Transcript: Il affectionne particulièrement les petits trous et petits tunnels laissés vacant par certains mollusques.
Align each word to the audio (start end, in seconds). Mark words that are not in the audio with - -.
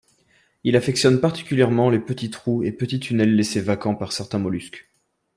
Il 0.63 0.75
affectionne 0.75 1.21
particulièrement 1.21 1.91
les 1.91 1.99
petits 1.99 2.31
trous 2.31 2.63
et 2.63 2.71
petits 2.71 2.99
tunnels 2.99 3.35
laissés 3.35 3.61
vacant 3.61 3.93
par 3.93 4.13
certains 4.13 4.39
mollusques. 4.39 4.89